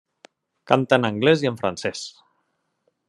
Canta 0.71 0.97
en 1.01 1.05
anglès 1.11 1.45
i 1.45 1.51
en 1.51 1.59
francès. 1.61 2.03